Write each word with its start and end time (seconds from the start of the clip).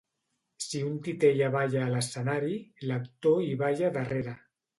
Si 0.67 0.79
un 0.85 0.95
titella 1.07 1.49
balla 1.55 1.83
a 1.89 1.89
l’escenari, 1.91 2.57
l’actor 2.93 3.45
hi 3.45 3.53
balla 3.61 3.93
darrere. 4.01 4.37